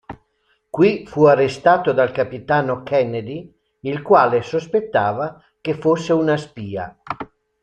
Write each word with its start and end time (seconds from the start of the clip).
Qui 0.71 1.05
fu 1.05 1.25
arrestato 1.27 1.91
dal 1.93 2.11
capitano 2.11 2.81
Kennedy, 2.81 3.53
il 3.81 4.01
quale 4.01 4.41
sospettava 4.41 5.39
che 5.61 5.75
fosse 5.75 6.11
una 6.11 6.37
spia. 6.37 6.97